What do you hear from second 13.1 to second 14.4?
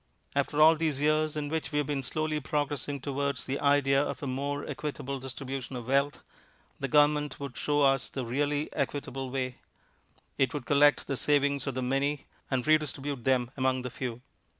them among the few.